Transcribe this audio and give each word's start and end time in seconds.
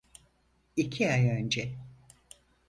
İki 0.75 1.11
ay 1.11 1.27
önce. 1.31 1.75